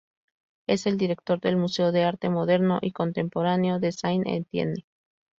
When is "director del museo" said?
0.97-1.91